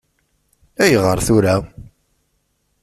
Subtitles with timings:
[0.83, 1.55] Ayɣer tura?